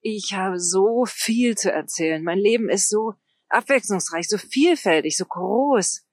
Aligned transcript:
ich 0.00 0.32
habe 0.34 0.58
so 0.58 1.04
viel 1.06 1.56
zu 1.56 1.70
erzählen. 1.72 2.22
Mein 2.22 2.38
Leben 2.38 2.68
ist 2.68 2.88
so 2.88 3.14
abwechslungsreich, 3.48 4.28
so 4.28 4.38
vielfältig, 4.38 5.16
so 5.16 5.24
groß. 5.24 6.06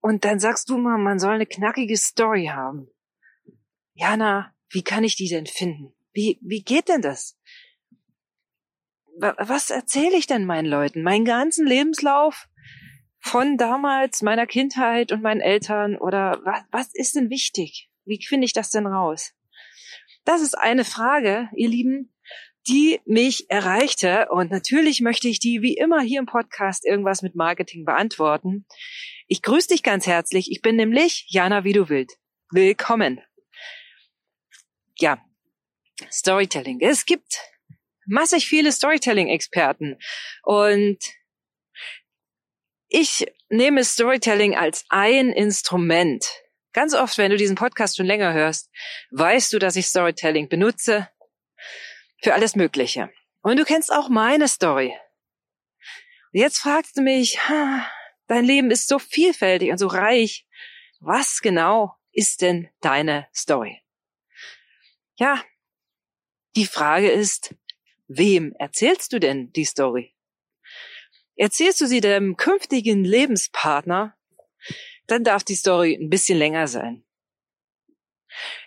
Und 0.00 0.24
dann 0.24 0.40
sagst 0.40 0.68
du 0.68 0.78
mal, 0.78 0.98
man 0.98 1.18
soll 1.18 1.34
eine 1.34 1.46
knackige 1.46 1.96
Story 1.96 2.50
haben. 2.52 2.88
Jana, 3.94 4.54
wie 4.70 4.82
kann 4.82 5.04
ich 5.04 5.16
die 5.16 5.28
denn 5.28 5.46
finden? 5.46 5.92
Wie, 6.12 6.38
wie 6.42 6.62
geht 6.62 6.88
denn 6.88 7.02
das? 7.02 7.38
Was 9.18 9.70
erzähle 9.70 10.16
ich 10.16 10.26
denn 10.26 10.46
meinen 10.46 10.66
Leuten? 10.66 11.02
Meinen 11.02 11.24
ganzen 11.24 11.66
Lebenslauf? 11.66 12.48
Von 13.20 13.56
damals, 13.56 14.22
meiner 14.22 14.46
Kindheit 14.46 15.12
und 15.12 15.22
meinen 15.22 15.40
Eltern? 15.40 15.96
Oder 15.96 16.40
was, 16.44 16.64
was 16.70 16.94
ist 16.94 17.14
denn 17.14 17.30
wichtig? 17.30 17.90
Wie 18.04 18.20
finde 18.24 18.46
ich 18.46 18.52
das 18.52 18.70
denn 18.70 18.86
raus? 18.86 19.34
Das 20.24 20.40
ist 20.40 20.54
eine 20.54 20.84
Frage, 20.84 21.48
ihr 21.54 21.68
Lieben, 21.68 22.12
die 22.68 23.00
mich 23.04 23.50
erreichte. 23.50 24.28
Und 24.30 24.50
natürlich 24.50 25.00
möchte 25.00 25.28
ich 25.28 25.38
die 25.38 25.62
wie 25.62 25.74
immer 25.74 26.00
hier 26.00 26.20
im 26.20 26.26
Podcast 26.26 26.86
irgendwas 26.86 27.22
mit 27.22 27.34
Marketing 27.34 27.84
beantworten. 27.84 28.66
Ich 29.26 29.42
grüße 29.42 29.68
dich 29.68 29.82
ganz 29.82 30.06
herzlich. 30.06 30.50
Ich 30.50 30.62
bin 30.62 30.76
nämlich 30.76 31.26
Jana 31.28 31.64
wie 31.64 31.72
du 31.72 31.88
willst. 31.88 32.18
Willkommen. 32.50 33.20
Ja, 34.98 35.18
Storytelling. 36.10 36.80
Es 36.80 37.06
gibt 37.06 37.38
massig 38.06 38.46
viele 38.46 38.72
Storytelling-Experten 38.72 39.98
und 40.42 40.98
ich 42.88 43.26
nehme 43.48 43.84
Storytelling 43.84 44.54
als 44.54 44.84
ein 44.90 45.30
Instrument. 45.30 46.24
Ganz 46.74 46.94
oft, 46.94 47.16
wenn 47.16 47.30
du 47.30 47.36
diesen 47.36 47.56
Podcast 47.56 47.96
schon 47.96 48.06
länger 48.06 48.34
hörst, 48.34 48.70
weißt 49.12 49.52
du, 49.52 49.58
dass 49.58 49.76
ich 49.76 49.86
Storytelling 49.86 50.48
benutze 50.48 51.08
für 52.22 52.34
alles 52.34 52.56
Mögliche. 52.56 53.12
Und 53.42 53.58
du 53.58 53.64
kennst 53.64 53.92
auch 53.92 54.08
meine 54.08 54.48
Story. 54.48 54.96
Und 56.32 56.40
jetzt 56.40 56.58
fragst 56.58 56.96
du 56.96 57.02
mich, 57.02 57.38
dein 58.26 58.44
Leben 58.44 58.70
ist 58.70 58.88
so 58.88 58.98
vielfältig 58.98 59.70
und 59.70 59.78
so 59.78 59.88
reich. 59.88 60.46
Was 61.00 61.40
genau 61.40 61.96
ist 62.12 62.40
denn 62.40 62.68
deine 62.80 63.26
Story? 63.34 63.82
Ja, 65.16 65.42
die 66.56 66.66
Frage 66.66 67.10
ist, 67.10 67.54
wem 68.06 68.54
erzählst 68.58 69.12
du 69.12 69.18
denn 69.18 69.52
die 69.52 69.64
Story? 69.64 70.14
Erzählst 71.34 71.80
du 71.80 71.86
sie 71.86 72.00
dem 72.00 72.36
künftigen 72.36 73.04
Lebenspartner, 73.04 74.16
dann 75.06 75.24
darf 75.24 75.42
die 75.42 75.54
Story 75.54 75.98
ein 76.00 76.08
bisschen 76.08 76.38
länger 76.38 76.68
sein. 76.68 77.04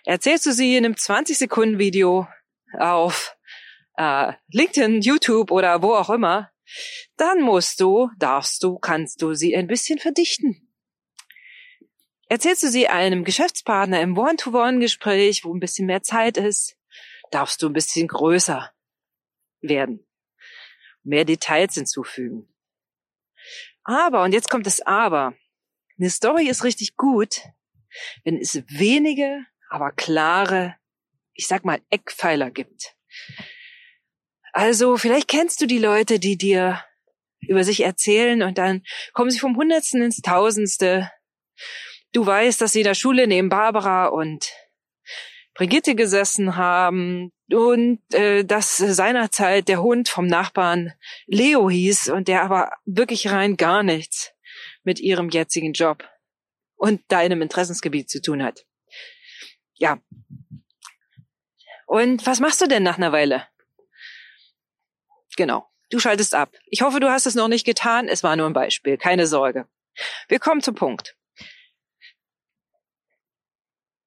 Erzählst 0.04 0.46
du 0.46 0.52
sie 0.52 0.76
in 0.76 0.84
einem 0.84 0.94
20-Sekunden-Video 0.94 2.28
auf 2.78 3.35
äh, 3.96 4.32
LinkedIn, 4.52 5.00
YouTube 5.00 5.50
oder 5.50 5.82
wo 5.82 5.94
auch 5.94 6.10
immer, 6.10 6.50
dann 7.16 7.40
musst 7.40 7.80
du, 7.80 8.10
darfst 8.18 8.62
du, 8.62 8.78
kannst 8.78 9.22
du 9.22 9.34
sie 9.34 9.56
ein 9.56 9.66
bisschen 9.66 9.98
verdichten. 9.98 10.62
Erzählst 12.28 12.64
du 12.64 12.68
sie 12.68 12.88
einem 12.88 13.24
Geschäftspartner 13.24 14.00
im 14.00 14.18
One-to-One-Gespräch, 14.18 15.44
wo 15.44 15.54
ein 15.54 15.60
bisschen 15.60 15.86
mehr 15.86 16.02
Zeit 16.02 16.36
ist, 16.36 16.76
darfst 17.30 17.62
du 17.62 17.68
ein 17.68 17.72
bisschen 17.72 18.08
größer 18.08 18.72
werden, 19.60 20.04
mehr 21.04 21.24
Details 21.24 21.74
hinzufügen. 21.74 22.52
Aber, 23.84 24.24
und 24.24 24.32
jetzt 24.32 24.50
kommt 24.50 24.66
das 24.66 24.80
Aber, 24.80 25.34
eine 25.98 26.10
Story 26.10 26.48
ist 26.48 26.64
richtig 26.64 26.96
gut, 26.96 27.42
wenn 28.24 28.38
es 28.38 28.56
wenige, 28.68 29.46
aber 29.70 29.92
klare, 29.92 30.74
ich 31.32 31.46
sag 31.46 31.64
mal, 31.64 31.80
Eckpfeiler 31.90 32.50
gibt. 32.50 32.96
Also 34.56 34.96
vielleicht 34.96 35.28
kennst 35.28 35.60
du 35.60 35.66
die 35.66 35.76
Leute, 35.76 36.18
die 36.18 36.38
dir 36.38 36.82
über 37.40 37.62
sich 37.62 37.82
erzählen 37.82 38.42
und 38.42 38.56
dann 38.56 38.84
kommen 39.12 39.28
sie 39.28 39.38
vom 39.38 39.54
Hundertsten 39.54 40.00
ins 40.00 40.22
Tausendste. 40.22 41.12
Du 42.12 42.24
weißt, 42.24 42.62
dass 42.62 42.72
sie 42.72 42.80
in 42.80 42.86
der 42.86 42.94
Schule 42.94 43.26
neben 43.26 43.50
Barbara 43.50 44.06
und 44.06 44.50
Brigitte 45.52 45.94
gesessen 45.94 46.56
haben 46.56 47.32
und 47.52 48.00
äh, 48.14 48.46
dass 48.46 48.78
seinerzeit 48.78 49.68
der 49.68 49.82
Hund 49.82 50.08
vom 50.08 50.26
Nachbarn 50.26 50.94
Leo 51.26 51.68
hieß 51.68 52.08
und 52.08 52.26
der 52.26 52.42
aber 52.42 52.70
wirklich 52.86 53.28
rein 53.28 53.58
gar 53.58 53.82
nichts 53.82 54.32
mit 54.84 55.00
ihrem 55.00 55.28
jetzigen 55.28 55.74
Job 55.74 56.02
und 56.76 57.02
deinem 57.08 57.42
Interessensgebiet 57.42 58.08
zu 58.08 58.22
tun 58.22 58.42
hat. 58.42 58.64
Ja. 59.74 59.98
Und 61.84 62.24
was 62.24 62.40
machst 62.40 62.62
du 62.62 62.68
denn 62.68 62.84
nach 62.84 62.96
einer 62.96 63.12
Weile? 63.12 63.46
Genau. 65.36 65.70
Du 65.90 66.00
schaltest 66.00 66.34
ab. 66.34 66.52
Ich 66.66 66.82
hoffe, 66.82 66.98
du 66.98 67.10
hast 67.10 67.26
es 67.26 67.34
noch 67.34 67.48
nicht 67.48 67.64
getan. 67.64 68.08
Es 68.08 68.22
war 68.22 68.34
nur 68.34 68.46
ein 68.46 68.52
Beispiel. 68.52 68.96
Keine 68.98 69.26
Sorge. 69.26 69.68
Wir 70.28 70.40
kommen 70.40 70.62
zum 70.62 70.74
Punkt. 70.74 71.16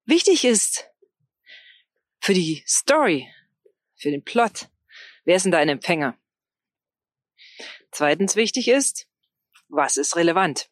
Wichtig 0.05 0.43
ist 0.43 0.89
für 2.19 2.33
die 2.33 2.63
Story, 2.67 3.31
für 3.95 4.11
den 4.11 4.23
Plot, 4.23 4.67
wer 5.23 5.35
ist 5.35 5.43
denn 5.43 5.51
dein 5.51 5.69
Empfänger? 5.69 6.17
Zweitens 7.91 8.35
wichtig 8.35 8.67
ist, 8.67 9.07
was 9.67 9.97
ist 9.97 10.15
relevant? 10.15 10.69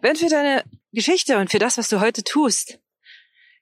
Wenn 0.00 0.16
für 0.16 0.28
deine 0.28 0.64
Geschichte 0.92 1.38
und 1.38 1.50
für 1.50 1.58
das, 1.58 1.78
was 1.78 1.88
du 1.88 2.00
heute 2.00 2.24
tust, 2.24 2.80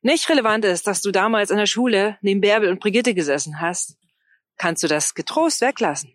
nicht 0.00 0.28
relevant 0.28 0.64
ist, 0.64 0.86
dass 0.86 1.02
du 1.02 1.10
damals 1.10 1.50
an 1.50 1.58
der 1.58 1.66
Schule 1.66 2.18
neben 2.22 2.40
Bärbel 2.40 2.70
und 2.70 2.80
Brigitte 2.80 3.14
gesessen 3.14 3.60
hast, 3.60 3.99
kannst 4.60 4.82
du 4.82 4.88
das 4.88 5.14
getrost 5.14 5.62
weglassen. 5.62 6.14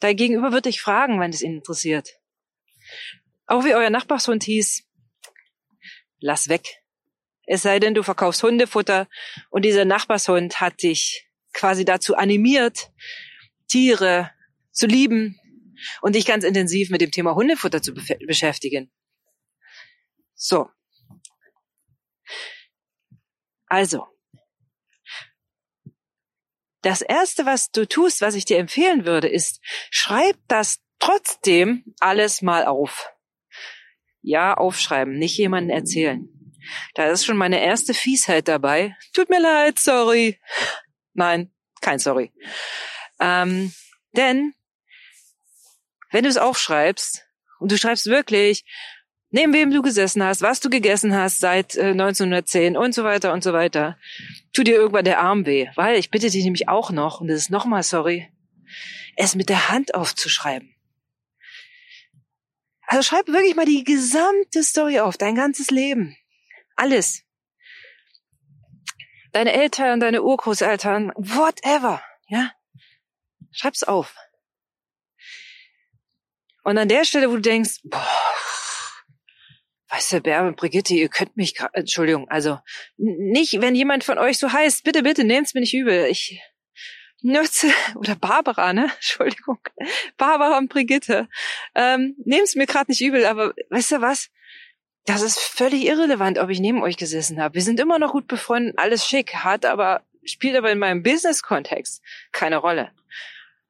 Dein 0.00 0.16
Gegenüber 0.16 0.50
wird 0.50 0.64
dich 0.64 0.80
fragen, 0.80 1.20
wenn 1.20 1.30
es 1.30 1.40
ihn 1.40 1.54
interessiert. 1.54 2.10
Auch 3.46 3.64
wie 3.64 3.76
euer 3.76 3.90
Nachbarshund 3.90 4.42
hieß, 4.42 4.82
lass 6.18 6.48
weg. 6.48 6.82
Es 7.44 7.62
sei 7.62 7.78
denn, 7.78 7.94
du 7.94 8.02
verkaufst 8.02 8.42
Hundefutter 8.42 9.08
und 9.50 9.64
dieser 9.64 9.84
Nachbarshund 9.84 10.60
hat 10.60 10.82
dich 10.82 11.28
quasi 11.52 11.84
dazu 11.84 12.16
animiert, 12.16 12.90
Tiere 13.68 14.32
zu 14.72 14.88
lieben 14.88 15.38
und 16.00 16.16
dich 16.16 16.26
ganz 16.26 16.42
intensiv 16.42 16.90
mit 16.90 17.02
dem 17.02 17.12
Thema 17.12 17.36
Hundefutter 17.36 17.82
zu 17.82 17.94
be 17.94 18.02
beschäftigen. 18.26 18.90
So. 20.34 20.68
Also, 23.68 24.08
das 26.86 27.02
erste, 27.02 27.46
was 27.46 27.72
du 27.72 27.84
tust, 27.84 28.20
was 28.20 28.36
ich 28.36 28.44
dir 28.44 28.58
empfehlen 28.58 29.04
würde, 29.06 29.26
ist, 29.26 29.60
schreib 29.90 30.36
das 30.46 30.78
trotzdem 31.00 31.82
alles 31.98 32.42
mal 32.42 32.64
auf. 32.64 33.10
Ja, 34.22 34.54
aufschreiben, 34.54 35.18
nicht 35.18 35.36
jemanden 35.36 35.70
erzählen. 35.70 36.28
Da 36.94 37.10
ist 37.10 37.26
schon 37.26 37.36
meine 37.36 37.60
erste 37.60 37.92
Fiesheit 37.92 38.46
dabei. 38.46 38.96
Tut 39.12 39.30
mir 39.30 39.40
leid, 39.40 39.80
sorry. 39.80 40.40
Nein, 41.12 41.52
kein 41.80 41.98
Sorry. 41.98 42.32
Ähm, 43.18 43.72
denn 44.12 44.54
wenn 46.12 46.22
du 46.22 46.30
es 46.30 46.36
aufschreibst 46.36 47.26
und 47.58 47.72
du 47.72 47.78
schreibst 47.78 48.06
wirklich, 48.06 48.64
neben 49.36 49.52
wem 49.52 49.70
du 49.70 49.82
gesessen 49.82 50.22
hast, 50.22 50.40
was 50.40 50.60
du 50.60 50.70
gegessen 50.70 51.14
hast 51.14 51.40
seit 51.40 51.76
äh, 51.76 51.90
1910 51.90 52.74
und 52.74 52.94
so 52.94 53.04
weiter 53.04 53.34
und 53.34 53.44
so 53.44 53.52
weiter, 53.52 53.98
tut 54.54 54.66
dir 54.66 54.76
irgendwann 54.76 55.04
der 55.04 55.20
Arm 55.20 55.44
weh. 55.44 55.68
Weil 55.74 55.98
ich 55.98 56.10
bitte 56.10 56.30
dich 56.30 56.42
nämlich 56.42 56.68
auch 56.68 56.90
noch, 56.90 57.20
und 57.20 57.28
das 57.28 57.40
ist 57.40 57.50
nochmal 57.50 57.82
sorry, 57.82 58.28
es 59.14 59.34
mit 59.34 59.50
der 59.50 59.68
Hand 59.68 59.94
aufzuschreiben. 59.94 60.74
Also 62.86 63.02
schreib 63.02 63.26
wirklich 63.26 63.56
mal 63.56 63.66
die 63.66 63.84
gesamte 63.84 64.62
Story 64.62 65.00
auf, 65.00 65.18
dein 65.18 65.34
ganzes 65.34 65.70
Leben. 65.70 66.16
Alles. 66.74 67.22
Deine 69.32 69.52
Eltern, 69.52 70.00
deine 70.00 70.22
Urgroßeltern, 70.22 71.12
whatever, 71.14 72.02
ja? 72.28 72.52
Schreib's 73.52 73.82
auf. 73.82 74.14
Und 76.62 76.78
an 76.78 76.88
der 76.88 77.04
Stelle, 77.04 77.28
wo 77.28 77.34
du 77.34 77.42
denkst, 77.42 77.80
boah, 77.84 78.25
weißt 79.96 80.12
du, 80.12 80.20
Bärbe 80.20 80.48
und 80.48 80.56
Brigitte, 80.56 80.94
ihr 80.94 81.08
könnt 81.08 81.36
mich, 81.36 81.54
Entschuldigung, 81.72 82.28
also 82.28 82.58
nicht, 82.98 83.60
wenn 83.62 83.74
jemand 83.74 84.04
von 84.04 84.18
euch 84.18 84.38
so 84.38 84.52
heißt, 84.52 84.84
bitte, 84.84 85.02
bitte, 85.02 85.24
nehmt's 85.24 85.54
mir 85.54 85.60
nicht 85.60 85.72
übel. 85.72 86.06
Ich 86.06 86.40
nutze, 87.22 87.68
oder 87.94 88.14
Barbara, 88.14 88.74
ne? 88.74 88.90
Entschuldigung. 88.96 89.58
Barbara 90.18 90.58
und 90.58 90.68
Brigitte. 90.68 91.28
Ähm, 91.74 92.14
nehmt's 92.24 92.56
mir 92.56 92.66
gerade 92.66 92.90
nicht 92.90 93.00
übel, 93.00 93.24
aber 93.24 93.54
weißt 93.70 93.92
du 93.92 94.00
was? 94.02 94.28
Das 95.06 95.22
ist 95.22 95.38
völlig 95.38 95.86
irrelevant, 95.86 96.38
ob 96.38 96.50
ich 96.50 96.60
neben 96.60 96.82
euch 96.82 96.96
gesessen 96.96 97.40
habe. 97.40 97.54
Wir 97.54 97.62
sind 97.62 97.80
immer 97.80 97.98
noch 97.98 98.12
gut 98.12 98.26
befreundet, 98.26 98.74
alles 98.78 99.06
schick, 99.06 99.36
hat 99.36 99.64
aber, 99.64 100.02
spielt 100.24 100.56
aber 100.56 100.70
in 100.70 100.78
meinem 100.78 101.02
Business-Kontext 101.02 102.02
keine 102.32 102.56
Rolle. 102.56 102.90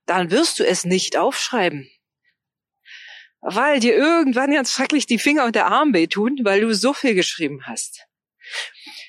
Dann 0.06 0.30
wirst 0.30 0.58
du 0.58 0.66
es 0.66 0.84
nicht 0.84 1.16
aufschreiben 1.16 1.88
weil 3.48 3.78
dir 3.78 3.94
irgendwann 3.94 4.52
ganz 4.52 4.72
schrecklich 4.72 5.06
die 5.06 5.18
Finger 5.18 5.44
und 5.44 5.54
der 5.54 5.66
Arm 5.66 5.94
wehtun, 5.94 6.40
weil 6.42 6.60
du 6.60 6.74
so 6.74 6.92
viel 6.92 7.14
geschrieben 7.14 7.66
hast. 7.66 8.06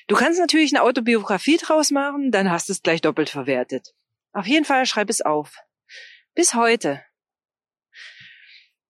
Du 0.06 0.14
kannst 0.14 0.38
natürlich 0.38 0.74
eine 0.74 0.84
Autobiografie 0.84 1.56
draus 1.56 1.90
machen, 1.90 2.30
dann 2.30 2.50
hast 2.50 2.68
du 2.68 2.72
es 2.72 2.82
gleich 2.82 3.00
doppelt 3.00 3.30
verwertet. 3.30 3.94
Auf 4.32 4.46
jeden 4.46 4.64
Fall 4.64 4.86
schreib 4.86 5.10
es 5.10 5.20
auf. 5.20 5.56
Bis 6.34 6.54
heute. 6.54 7.02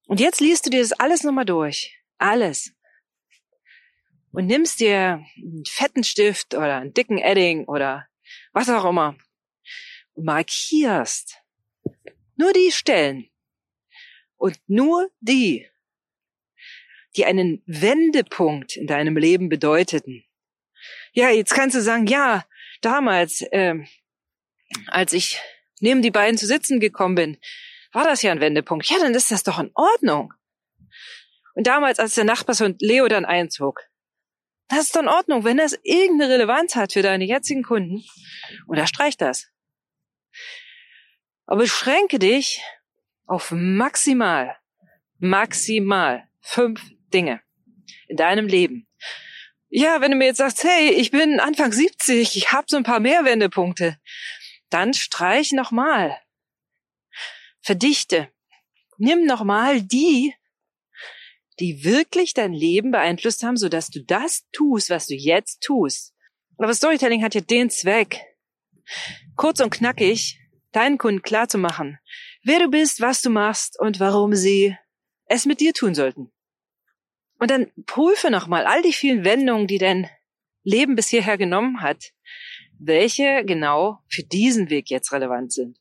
Und 0.06 0.20
jetzt 0.20 0.40
liest 0.40 0.66
du 0.66 0.70
dir 0.70 0.80
das 0.80 0.92
alles 0.92 1.22
nochmal 1.22 1.46
durch. 1.46 1.98
Alles. 2.18 2.72
Und 4.32 4.46
nimmst 4.46 4.80
dir 4.80 5.24
einen 5.36 5.64
fetten 5.66 6.04
Stift 6.04 6.54
oder 6.54 6.76
einen 6.76 6.92
dicken 6.92 7.18
Edding 7.18 7.64
oder 7.64 8.06
was 8.52 8.68
auch 8.68 8.84
immer 8.84 9.16
und 10.12 10.24
markierst 10.24 11.38
nur 12.36 12.52
die 12.52 12.70
Stellen 12.70 13.30
und 14.38 14.58
nur 14.66 15.10
die, 15.20 15.68
die 17.16 17.26
einen 17.26 17.62
Wendepunkt 17.66 18.76
in 18.76 18.86
deinem 18.86 19.16
Leben 19.16 19.48
bedeuteten. 19.48 20.24
Ja, 21.12 21.30
jetzt 21.30 21.54
kannst 21.54 21.76
du 21.76 21.82
sagen, 21.82 22.06
ja, 22.06 22.46
damals, 22.80 23.42
äh, 23.42 23.74
als 24.86 25.12
ich 25.12 25.40
neben 25.80 26.02
die 26.02 26.10
beiden 26.10 26.38
zu 26.38 26.46
sitzen 26.46 26.80
gekommen 26.80 27.16
bin, 27.16 27.38
war 27.92 28.04
das 28.04 28.22
ja 28.22 28.32
ein 28.32 28.40
Wendepunkt. 28.40 28.88
Ja, 28.88 28.98
dann 29.00 29.14
ist 29.14 29.30
das 29.30 29.42
doch 29.42 29.58
in 29.58 29.70
Ordnung. 29.74 30.32
Und 31.54 31.66
damals, 31.66 31.98
als 31.98 32.14
der 32.14 32.24
Nachbarshund 32.24 32.80
Leo 32.80 33.08
dann 33.08 33.24
einzog, 33.24 33.82
das 34.68 34.84
ist 34.84 34.96
doch 34.96 35.02
in 35.02 35.08
Ordnung, 35.08 35.44
wenn 35.44 35.56
das 35.56 35.78
irgendeine 35.82 36.32
Relevanz 36.32 36.76
hat 36.76 36.92
für 36.92 37.02
deine 37.02 37.24
jetzigen 37.24 37.62
Kunden. 37.62 38.04
Unterstreich 38.66 39.16
das. 39.16 39.48
Aber 41.46 41.60
beschränke 41.62 42.18
dich 42.18 42.62
auf 43.28 43.52
maximal, 43.52 44.56
maximal 45.18 46.26
fünf 46.40 46.82
Dinge 47.12 47.40
in 48.08 48.16
deinem 48.16 48.46
Leben. 48.46 48.88
Ja, 49.68 50.00
wenn 50.00 50.10
du 50.10 50.16
mir 50.16 50.26
jetzt 50.26 50.38
sagst, 50.38 50.64
hey, 50.64 50.90
ich 50.90 51.10
bin 51.10 51.40
Anfang 51.40 51.72
70, 51.72 52.36
ich 52.36 52.52
habe 52.52 52.66
so 52.68 52.78
ein 52.78 52.84
paar 52.84 53.00
mehr 53.00 53.24
Wendepunkte, 53.24 53.98
dann 54.70 54.94
streich 54.94 55.52
nochmal. 55.52 56.18
Verdichte. 57.60 58.32
Nimm 58.96 59.26
nochmal 59.26 59.82
die, 59.82 60.34
die 61.60 61.84
wirklich 61.84 62.32
dein 62.32 62.52
Leben 62.52 62.90
beeinflusst 62.90 63.42
haben, 63.42 63.56
sodass 63.56 63.90
du 63.90 64.02
das 64.02 64.48
tust, 64.52 64.90
was 64.90 65.06
du 65.06 65.14
jetzt 65.14 65.60
tust. 65.60 66.14
Aber 66.56 66.72
Storytelling 66.72 67.22
hat 67.22 67.34
ja 67.34 67.40
den 67.40 67.68
Zweck, 67.68 68.20
kurz 69.36 69.60
und 69.60 69.70
knackig 69.70 70.40
deinen 70.72 70.98
Kunden 70.98 71.22
klarzumachen, 71.22 71.98
wer 72.48 72.58
du 72.58 72.68
bist, 72.68 73.00
was 73.00 73.22
du 73.22 73.30
machst 73.30 73.78
und 73.78 74.00
warum 74.00 74.34
sie 74.34 74.76
es 75.26 75.46
mit 75.46 75.60
dir 75.60 75.72
tun 75.72 75.94
sollten. 75.94 76.32
Und 77.38 77.50
dann 77.50 77.70
prüfe 77.86 78.30
nochmal 78.30 78.66
all 78.66 78.82
die 78.82 78.92
vielen 78.92 79.24
Wendungen, 79.24 79.66
die 79.66 79.78
dein 79.78 80.10
Leben 80.64 80.96
bis 80.96 81.08
hierher 81.08 81.38
genommen 81.38 81.82
hat, 81.82 82.12
welche 82.78 83.44
genau 83.44 84.02
für 84.08 84.22
diesen 84.22 84.70
Weg 84.70 84.90
jetzt 84.90 85.12
relevant 85.12 85.52
sind. 85.52 85.78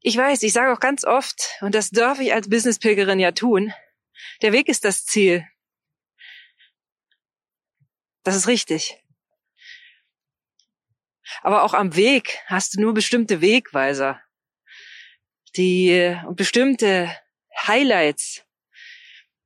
Ich 0.00 0.16
weiß, 0.16 0.42
ich 0.42 0.52
sage 0.52 0.72
auch 0.72 0.80
ganz 0.80 1.04
oft, 1.04 1.58
und 1.60 1.74
das 1.74 1.90
darf 1.90 2.20
ich 2.20 2.32
als 2.32 2.48
Businesspilgerin 2.48 3.20
ja 3.20 3.32
tun, 3.32 3.72
der 4.42 4.52
Weg 4.52 4.68
ist 4.68 4.84
das 4.84 5.04
Ziel. 5.04 5.46
Das 8.22 8.34
ist 8.34 8.48
richtig. 8.48 9.02
Aber 11.42 11.62
auch 11.64 11.74
am 11.74 11.96
Weg 11.96 12.38
hast 12.46 12.74
du 12.74 12.80
nur 12.80 12.94
bestimmte 12.94 13.40
Wegweiser, 13.40 14.20
die 15.56 16.16
bestimmte 16.34 17.14
Highlights, 17.66 18.44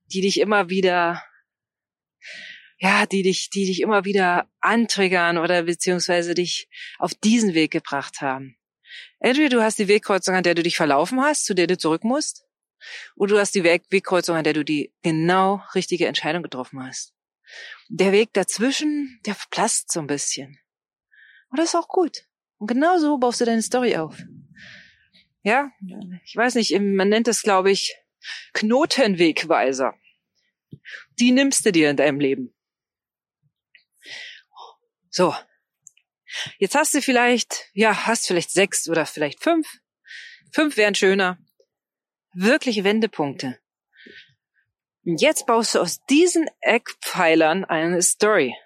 die 0.07 0.21
dich 0.21 0.41
immer 0.41 0.69
wieder, 0.69 1.25
ja, 2.79 3.07
die 3.07 3.23
dich, 3.23 3.51
die 3.51 3.67
dich 3.67 3.81
immer 3.81 4.05
wieder 4.05 4.51
antriggern 4.61 5.39
oder 5.39 5.63
beziehungsweise 5.63 6.35
dich 6.35 6.69
auf 6.99 7.15
diesen 7.15 7.55
Weg 7.55 7.71
gebracht 7.71 8.21
haben. 8.21 8.57
Entweder 9.19 9.49
du 9.49 9.63
hast 9.63 9.79
die 9.79 9.89
Wegkreuzung, 9.89 10.35
an 10.35 10.43
der 10.43 10.55
du 10.55 10.63
dich 10.63 10.77
verlaufen 10.77 11.21
hast, 11.21 11.47
zu 11.47 11.55
der 11.55 11.67
du 11.67 11.79
zurück 11.79 12.05
musst, 12.05 12.45
oder 13.17 13.35
du 13.35 13.41
hast 13.41 13.55
die 13.55 13.65
Wegkreuzung, 13.65 14.37
an 14.37 14.45
der 14.45 14.53
du 14.53 14.65
die 14.65 14.93
genau 15.03 15.63
richtige 15.75 16.07
Entscheidung 16.07 16.43
getroffen 16.43 16.85
hast. 16.85 17.15
Der 17.89 18.13
Weg 18.13 18.33
dazwischen, 18.33 19.21
der 19.27 19.35
verblasst 19.35 19.91
so 19.93 20.01
ein 20.01 20.07
bisschen. 20.07 20.59
Und 21.51 21.59
das 21.59 21.69
ist 21.69 21.75
auch 21.75 21.89
gut. 21.89 22.27
Und 22.59 22.69
genau 22.69 22.99
so 22.99 23.19
baust 23.19 23.41
du 23.41 23.45
deine 23.45 23.63
Story 23.63 23.97
auf. 23.97 24.19
Ja, 25.45 25.71
ich 26.25 26.35
weiß 26.35 26.55
nicht, 26.55 26.73
man 26.81 27.11
nennt 27.11 27.29
es, 27.29 27.43
glaube 27.43 27.71
ich, 27.71 27.95
Knotenwegweiser. 28.55 29.95
Die 31.21 31.33
nimmst 31.33 31.67
du 31.67 31.71
dir 31.71 31.91
in 31.91 31.99
deinem 31.99 32.19
Leben. 32.19 32.55
So. 35.11 35.35
Jetzt 36.59 36.75
hast 36.75 36.95
du 36.95 37.03
vielleicht, 37.03 37.71
ja, 37.75 38.07
hast 38.07 38.27
vielleicht 38.27 38.51
sechs 38.51 38.89
oder 38.89 39.05
vielleicht 39.05 39.43
fünf. 39.43 39.69
Fünf 40.51 40.79
wären 40.79 40.95
schöner. 40.95 41.39
Wirkliche 42.33 42.83
Wendepunkte. 42.83 43.61
Und 45.05 45.21
jetzt 45.21 45.47
baust 45.47 45.75
du 45.75 45.81
aus 45.81 46.03
diesen 46.07 46.49
Eckpfeilern 46.63 47.67
eine 47.67 48.01
Story. 48.01 48.57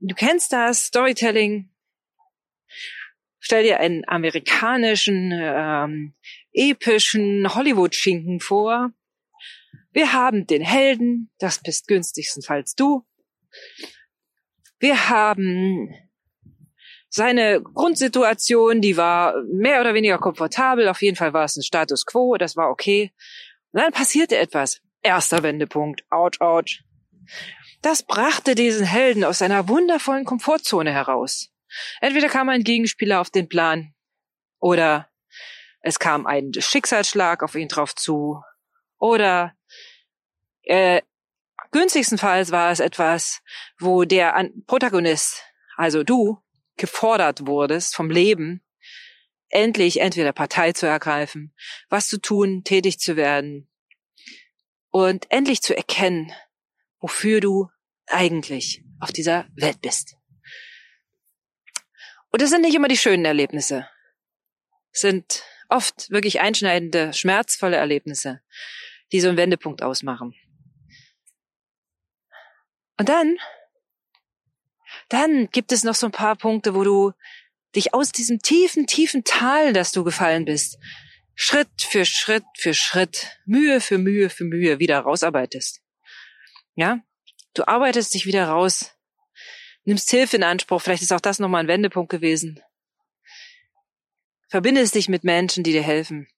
Du 0.00 0.14
kennst 0.14 0.52
das 0.52 0.84
Storytelling. 0.84 1.74
Stell 3.46 3.62
dir 3.62 3.78
einen 3.78 4.02
amerikanischen, 4.08 5.30
ähm, 5.32 6.14
epischen 6.52 7.54
Hollywood-Schinken 7.54 8.40
vor. 8.40 8.90
Wir 9.92 10.12
haben 10.12 10.48
den 10.48 10.62
Helden, 10.62 11.30
das 11.38 11.62
bist 11.62 11.86
günstigstenfalls 11.86 12.74
du. 12.74 13.06
Wir 14.80 15.10
haben 15.10 15.94
seine 17.08 17.62
Grundsituation, 17.62 18.80
die 18.80 18.96
war 18.96 19.40
mehr 19.44 19.80
oder 19.80 19.94
weniger 19.94 20.18
komfortabel. 20.18 20.88
Auf 20.88 21.00
jeden 21.00 21.16
Fall 21.16 21.32
war 21.32 21.44
es 21.44 21.54
ein 21.56 21.62
Status 21.62 22.04
quo, 22.04 22.36
das 22.38 22.56
war 22.56 22.68
okay. 22.68 23.12
Und 23.70 23.80
dann 23.80 23.92
passierte 23.92 24.36
etwas. 24.38 24.80
Erster 25.02 25.44
Wendepunkt. 25.44 26.02
Ouch, 26.10 26.40
ouch. 26.40 26.82
Das 27.80 28.02
brachte 28.02 28.56
diesen 28.56 28.84
Helden 28.84 29.22
aus 29.22 29.38
seiner 29.38 29.68
wundervollen 29.68 30.24
Komfortzone 30.24 30.92
heraus. 30.92 31.52
Entweder 32.00 32.28
kam 32.28 32.48
ein 32.48 32.64
Gegenspieler 32.64 33.20
auf 33.20 33.30
den 33.30 33.48
Plan 33.48 33.94
oder 34.58 35.10
es 35.80 35.98
kam 35.98 36.26
ein 36.26 36.52
Schicksalsschlag 36.56 37.42
auf 37.42 37.54
ihn 37.54 37.68
drauf 37.68 37.94
zu 37.94 38.42
oder 38.98 39.54
äh, 40.62 41.02
günstigstenfalls 41.70 42.50
war 42.50 42.70
es 42.70 42.80
etwas, 42.80 43.40
wo 43.78 44.04
der 44.04 44.50
Protagonist, 44.66 45.42
also 45.76 46.02
du, 46.02 46.42
gefordert 46.76 47.46
wurdest 47.46 47.94
vom 47.94 48.10
Leben, 48.10 48.62
endlich 49.48 50.00
entweder 50.00 50.32
Partei 50.32 50.72
zu 50.72 50.86
ergreifen, 50.86 51.54
was 51.88 52.08
zu 52.08 52.20
tun, 52.20 52.64
tätig 52.64 52.98
zu 52.98 53.16
werden 53.16 53.68
und 54.90 55.30
endlich 55.30 55.62
zu 55.62 55.76
erkennen, 55.76 56.32
wofür 57.00 57.40
du 57.40 57.68
eigentlich 58.06 58.82
auf 59.00 59.12
dieser 59.12 59.46
Welt 59.54 59.80
bist. 59.80 60.16
Und 62.30 62.42
es 62.42 62.50
sind 62.50 62.62
nicht 62.62 62.74
immer 62.74 62.88
die 62.88 62.96
schönen 62.96 63.24
Erlebnisse. 63.24 63.88
Es 64.92 65.00
sind 65.00 65.42
oft 65.68 66.10
wirklich 66.10 66.40
einschneidende, 66.40 67.12
schmerzvolle 67.12 67.76
Erlebnisse, 67.76 68.40
die 69.12 69.20
so 69.20 69.28
einen 69.28 69.36
Wendepunkt 69.36 69.82
ausmachen. 69.82 70.34
Und 72.98 73.08
dann, 73.08 73.36
dann 75.08 75.50
gibt 75.50 75.72
es 75.72 75.84
noch 75.84 75.94
so 75.94 76.06
ein 76.06 76.12
paar 76.12 76.36
Punkte, 76.36 76.74
wo 76.74 76.82
du 76.82 77.12
dich 77.74 77.94
aus 77.94 78.10
diesem 78.10 78.40
tiefen, 78.40 78.86
tiefen 78.86 79.22
Tal, 79.24 79.72
das 79.72 79.92
du 79.92 80.02
gefallen 80.02 80.46
bist, 80.46 80.78
Schritt 81.34 81.68
für 81.78 82.06
Schritt 82.06 82.44
für 82.58 82.72
Schritt, 82.72 83.38
Mühe 83.44 83.80
für 83.80 83.98
Mühe 83.98 84.30
für 84.30 84.44
Mühe 84.44 84.78
wieder 84.78 85.00
rausarbeitest. 85.00 85.82
Ja? 86.74 87.00
Du 87.52 87.68
arbeitest 87.68 88.14
dich 88.14 88.24
wieder 88.24 88.48
raus, 88.48 88.95
nimmst 89.86 90.10
Hilfe 90.10 90.36
in 90.36 90.42
Anspruch, 90.42 90.82
vielleicht 90.82 91.02
ist 91.02 91.12
auch 91.12 91.20
das 91.20 91.38
nochmal 91.38 91.62
ein 91.64 91.68
Wendepunkt 91.68 92.10
gewesen. 92.10 92.60
Verbindest 94.48 94.94
dich 94.94 95.08
mit 95.08 95.24
Menschen, 95.24 95.64
die 95.64 95.72
dir 95.72 95.82
helfen. 95.82 96.28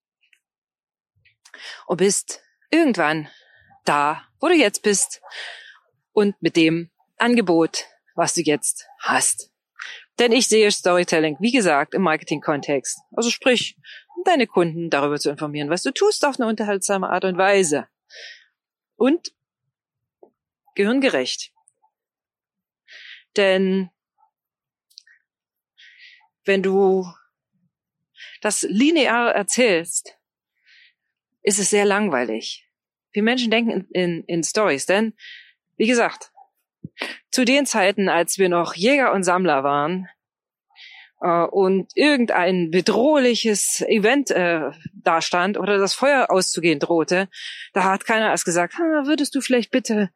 Und 1.87 1.97
bist 1.97 2.43
irgendwann 2.71 3.29
da, 3.85 4.23
wo 4.41 4.49
du 4.49 4.55
jetzt 4.55 4.83
bist 4.83 5.21
und 6.13 6.41
mit 6.41 6.57
dem 6.57 6.91
Angebot, 7.17 7.87
was 8.15 8.35
du 8.35 8.43
jetzt 8.43 8.87
hast. 9.01 9.51
Denn 10.19 10.33
ich 10.33 10.49
sehe 10.49 10.71
Storytelling, 10.71 11.37
wie 11.41 11.53
gesagt, 11.53 11.95
im 11.95 12.03
Marketing-Kontext. 12.03 12.99
Also 13.13 13.31
sprich, 13.31 13.77
deine 14.25 14.47
Kunden 14.47 14.91
darüber 14.91 15.19
zu 15.19 15.31
informieren, 15.31 15.71
was 15.71 15.83
du 15.83 15.93
tust 15.93 16.25
auf 16.25 16.39
eine 16.39 16.49
unterhaltsame 16.49 17.09
Art 17.09 17.25
und 17.25 17.39
Weise. 17.39 17.89
Und 18.97 19.33
gehirngerecht. 20.75 21.53
Denn 23.37 23.91
wenn 26.45 26.63
du 26.63 27.07
das 28.41 28.63
linear 28.63 29.35
erzählst, 29.35 30.19
ist 31.43 31.59
es 31.59 31.71
sehr 31.71 31.85
langweilig. 31.85 32.69
Wir 33.13 33.23
Menschen 33.23 33.51
denken 33.51 33.87
in, 33.93 34.25
in, 34.25 34.43
Stories, 34.43 34.87
denn, 34.87 35.15
wie 35.77 35.87
gesagt, 35.87 36.31
zu 37.31 37.45
den 37.45 37.67
Zeiten, 37.67 38.09
als 38.09 38.39
wir 38.39 38.49
noch 38.49 38.75
Jäger 38.75 39.13
und 39.13 39.23
Sammler 39.23 39.65
waren 39.65 40.09
äh, 41.21 41.45
und 41.45 41.91
irgendein 41.97 42.71
bedrohliches 42.71 43.83
Event 43.83 44.31
äh, 44.31 44.71
dastand 44.95 45.59
oder 45.59 45.79
das 45.79 45.95
Feuer 45.95 46.31
auszugehen 46.31 46.81
drohte, 46.81 47.29
da 47.73 47.85
hat 47.85 48.05
keiner 48.05 48.31
erst 48.31 48.45
gesagt, 48.45 48.75
würdest 48.79 49.35
du 49.35 49.41
vielleicht 49.41 49.71
bitte 49.71 50.11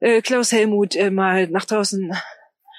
äh, 0.00 0.20
Klaus 0.22 0.52
Helmut 0.52 0.96
äh, 0.96 1.10
mal 1.10 1.48
nach 1.48 1.64
draußen. 1.64 2.12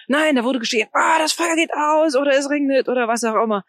Nein, 0.08 0.36
da 0.36 0.44
wurde 0.44 0.60
geschrien, 0.60 0.88
ah, 0.94 1.18
das 1.20 1.34
Feuer 1.34 1.56
geht 1.56 1.72
aus 1.74 2.16
oder 2.16 2.32
es 2.32 2.50
regnet 2.50 2.88
oder 2.88 3.08
was 3.08 3.24
auch 3.24 3.42
immer. 3.42 3.66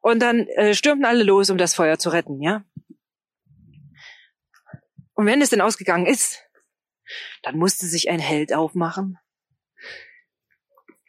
Und 0.00 0.20
dann 0.20 0.46
äh, 0.48 0.74
stürmten 0.74 1.04
alle 1.04 1.24
los, 1.24 1.50
um 1.50 1.58
das 1.58 1.74
Feuer 1.74 1.98
zu 1.98 2.10
retten, 2.10 2.40
ja. 2.40 2.64
Und 5.14 5.26
wenn 5.26 5.42
es 5.42 5.50
denn 5.50 5.60
ausgegangen 5.60 6.06
ist, 6.06 6.44
dann 7.42 7.56
musste 7.56 7.86
sich 7.86 8.10
ein 8.10 8.20
Held 8.20 8.52
aufmachen 8.52 9.18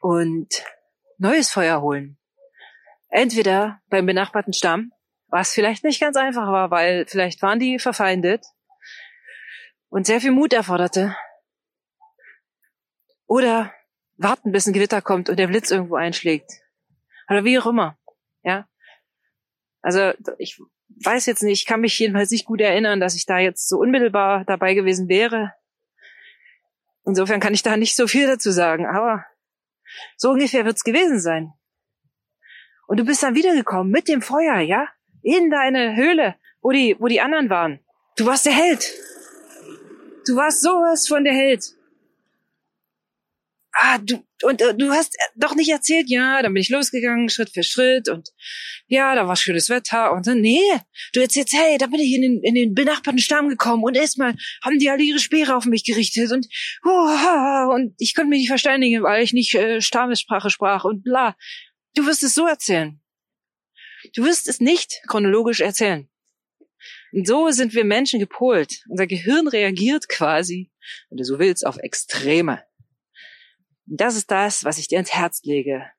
und 0.01 0.63
neues 1.17 1.51
Feuer 1.51 1.81
holen. 1.81 2.17
Entweder 3.09 3.81
beim 3.89 4.05
benachbarten 4.05 4.53
Stamm, 4.53 4.91
was 5.27 5.51
vielleicht 5.51 5.83
nicht 5.83 5.99
ganz 5.99 6.15
einfach 6.15 6.47
war, 6.47 6.71
weil 6.71 7.05
vielleicht 7.07 7.41
waren 7.41 7.59
die 7.59 7.79
verfeindet 7.79 8.45
und 9.89 10.07
sehr 10.07 10.21
viel 10.21 10.31
Mut 10.31 10.53
erforderte. 10.53 11.15
Oder 13.27 13.73
warten, 14.19 14.51
bis 14.51 14.67
ein 14.67 14.73
Gewitter 14.73 15.01
kommt 15.01 15.29
und 15.29 15.39
der 15.39 15.47
Blitz 15.47 15.71
irgendwo 15.71 15.95
einschlägt. 15.95 16.51
Oder 17.29 17.43
wie 17.43 17.57
auch 17.57 17.65
immer. 17.65 17.97
Ja. 18.43 18.67
Also 19.81 20.11
ich 20.37 20.59
weiß 21.05 21.25
jetzt 21.25 21.43
nicht, 21.43 21.61
ich 21.61 21.65
kann 21.65 21.81
mich 21.81 21.97
jedenfalls 21.97 22.31
nicht 22.31 22.45
gut 22.45 22.61
erinnern, 22.61 22.99
dass 22.99 23.15
ich 23.15 23.25
da 23.25 23.39
jetzt 23.39 23.67
so 23.69 23.77
unmittelbar 23.77 24.43
dabei 24.45 24.73
gewesen 24.73 25.07
wäre. 25.07 25.53
Insofern 27.05 27.39
kann 27.39 27.53
ich 27.53 27.63
da 27.63 27.77
nicht 27.77 27.95
so 27.95 28.07
viel 28.07 28.27
dazu 28.27 28.51
sagen, 28.51 28.85
aber 28.85 29.25
so 30.17 30.31
ungefähr 30.31 30.65
wird's 30.65 30.83
gewesen 30.83 31.19
sein. 31.19 31.53
Und 32.87 32.99
du 32.99 33.05
bist 33.05 33.23
dann 33.23 33.35
wiedergekommen 33.35 33.91
mit 33.91 34.07
dem 34.07 34.21
Feuer, 34.21 34.59
ja? 34.59 34.87
In 35.21 35.49
deine 35.49 35.95
Höhle, 35.95 36.35
wo 36.61 36.71
die, 36.71 36.95
wo 36.99 37.07
die 37.07 37.21
anderen 37.21 37.49
waren. 37.49 37.79
Du 38.17 38.25
warst 38.25 38.45
der 38.45 38.53
Held. 38.53 38.93
Du 40.25 40.35
warst 40.35 40.61
sowas 40.61 41.07
von 41.07 41.23
der 41.23 41.33
Held 41.33 41.78
ah, 43.79 43.97
du, 43.97 44.23
und 44.43 44.61
äh, 44.61 44.75
du 44.75 44.91
hast 44.91 45.15
doch 45.35 45.55
nicht 45.55 45.69
erzählt, 45.69 46.09
ja, 46.09 46.41
dann 46.41 46.53
bin 46.53 46.61
ich 46.61 46.69
losgegangen, 46.69 47.29
Schritt 47.29 47.49
für 47.53 47.63
Schritt 47.63 48.09
und 48.09 48.29
ja, 48.87 49.15
da 49.15 49.27
war 49.27 49.35
schönes 49.35 49.69
Wetter 49.69 50.11
und 50.11 50.27
dann, 50.27 50.41
nee, 50.41 50.61
du 51.13 51.21
erzählst, 51.21 51.53
hey, 51.53 51.77
da 51.77 51.87
bin 51.87 51.99
ich 51.99 52.13
in 52.13 52.21
den, 52.21 52.43
in 52.43 52.55
den 52.55 52.73
benachbarten 52.73 53.19
Stamm 53.19 53.49
gekommen 53.49 53.83
und 53.83 53.95
erstmal 53.95 54.35
haben 54.63 54.79
die 54.79 54.89
alle 54.89 55.03
ihre 55.03 55.19
Speere 55.19 55.55
auf 55.55 55.65
mich 55.65 55.85
gerichtet 55.85 56.31
und, 56.31 56.47
oh, 56.83 57.73
und 57.73 57.95
ich 57.97 58.15
konnte 58.15 58.29
mich 58.29 58.39
nicht 58.39 58.49
verständigen, 58.49 59.03
weil 59.03 59.23
ich 59.23 59.33
nicht 59.33 59.55
äh, 59.55 59.81
Stammessprache 59.81 60.49
sprach 60.49 60.83
und 60.83 61.03
bla. 61.03 61.35
Du 61.95 62.05
wirst 62.05 62.23
es 62.23 62.35
so 62.35 62.45
erzählen. 62.45 63.01
Du 64.13 64.25
wirst 64.25 64.47
es 64.47 64.59
nicht 64.59 65.01
chronologisch 65.07 65.61
erzählen. 65.61 66.09
Und 67.11 67.27
so 67.27 67.49
sind 67.49 67.73
wir 67.73 67.85
Menschen 67.85 68.19
gepolt. 68.19 68.83
Unser 68.87 69.07
Gehirn 69.07 69.47
reagiert 69.47 70.07
quasi, 70.09 70.71
wenn 71.09 71.17
du 71.17 71.23
so 71.23 71.39
willst, 71.39 71.65
auf 71.65 71.77
Extreme. 71.77 72.63
Das 73.91 74.15
ist 74.15 74.29
das, 74.29 74.63
was 74.63 74.77
ich 74.77 74.87
dir 74.87 74.97
ans 74.97 75.13
Herz 75.13 75.41
lege. 75.43 75.89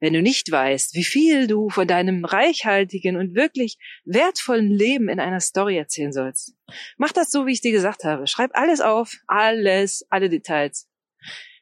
Wenn 0.00 0.14
du 0.14 0.22
nicht 0.22 0.50
weißt, 0.50 0.94
wie 0.94 1.04
viel 1.04 1.46
du 1.46 1.68
von 1.68 1.86
deinem 1.86 2.24
reichhaltigen 2.24 3.16
und 3.16 3.34
wirklich 3.34 3.78
wertvollen 4.04 4.70
Leben 4.70 5.08
in 5.08 5.20
einer 5.20 5.40
Story 5.40 5.76
erzählen 5.76 6.12
sollst, 6.12 6.54
mach 6.96 7.12
das 7.12 7.30
so, 7.30 7.46
wie 7.46 7.52
ich 7.52 7.60
dir 7.60 7.72
gesagt 7.72 8.04
habe. 8.04 8.26
Schreib 8.26 8.50
alles 8.54 8.80
auf, 8.80 9.16
alles, 9.26 10.06
alle 10.08 10.30
Details. 10.30 10.88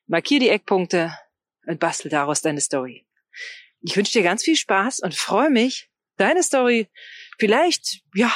Markier 0.06 0.38
die 0.38 0.48
Eckpunkte 0.48 1.12
und 1.66 1.80
bastel 1.80 2.10
daraus 2.10 2.40
deine 2.40 2.60
Story. 2.60 3.06
Ich 3.80 3.96
wünsche 3.96 4.12
dir 4.12 4.22
ganz 4.22 4.44
viel 4.44 4.56
Spaß 4.56 5.00
und 5.00 5.14
freue 5.14 5.50
mich, 5.50 5.90
deine 6.16 6.42
Story 6.44 6.88
vielleicht, 7.38 8.02
ja, 8.14 8.32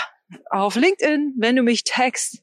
auf 0.51 0.75
LinkedIn, 0.75 1.35
wenn 1.39 1.55
du 1.55 1.63
mich 1.63 1.85
tagst 1.85 2.43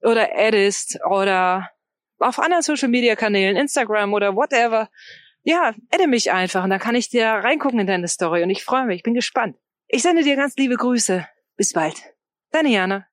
oder 0.00 0.28
addest 0.36 1.00
oder 1.08 1.68
auf 2.18 2.38
anderen 2.38 2.62
Social 2.62 2.88
Media 2.88 3.16
Kanälen, 3.16 3.56
Instagram 3.56 4.12
oder 4.12 4.36
whatever. 4.36 4.88
Ja, 5.42 5.74
adde 5.90 6.08
mich 6.08 6.32
einfach 6.32 6.64
und 6.64 6.70
dann 6.70 6.80
kann 6.80 6.94
ich 6.94 7.08
dir 7.08 7.26
reingucken 7.26 7.78
in 7.78 7.86
deine 7.86 8.08
Story 8.08 8.42
und 8.42 8.50
ich 8.50 8.64
freue 8.64 8.84
mich, 8.84 8.96
ich 8.96 9.02
bin 9.02 9.14
gespannt. 9.14 9.56
Ich 9.88 10.02
sende 10.02 10.24
dir 10.24 10.36
ganz 10.36 10.56
liebe 10.56 10.74
Grüße. 10.74 11.26
Bis 11.56 11.72
bald. 11.72 12.02
Deine 12.50 12.70
Jana. 12.70 13.06